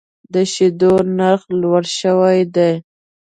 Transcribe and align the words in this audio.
د 0.33 0.35
شیدو 0.53 0.93
نرخ 1.17 1.41
لوړ 1.61 1.83
شوی 1.99 2.39
دی. 2.55 2.71